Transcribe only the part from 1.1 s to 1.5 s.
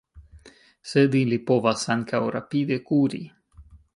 ili